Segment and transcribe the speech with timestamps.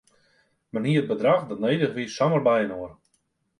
[0.73, 2.91] Men hie it bedrach dat nedich wie samar byinoar.